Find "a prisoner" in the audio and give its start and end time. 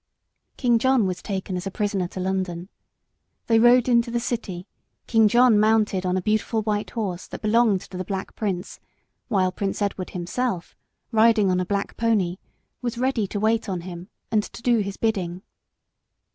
1.67-2.07